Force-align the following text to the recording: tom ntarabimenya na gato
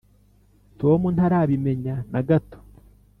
tom 0.79 1.01
ntarabimenya 1.15 1.95
na 2.11 2.21
gato 2.27 2.57